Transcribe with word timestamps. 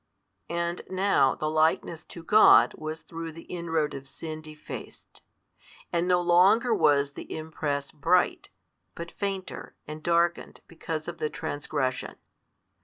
And 0.49 0.81
now 0.89 1.35
the 1.35 1.47
Likeness 1.47 2.03
to 2.05 2.23
God 2.23 2.73
was 2.73 3.01
through 3.01 3.33
the 3.33 3.43
inroad 3.43 3.93
of 3.93 4.07
sin 4.07 4.41
defaced, 4.41 5.21
and 5.93 6.07
no 6.07 6.19
longer 6.19 6.73
was 6.73 7.11
the 7.11 7.31
Impress 7.31 7.91
bright, 7.91 8.49
but 8.95 9.11
fainter 9.11 9.75
and 9.87 10.01
darkened 10.01 10.61
because 10.67 11.07
of 11.07 11.19
the 11.19 11.29
transgression. 11.29 12.15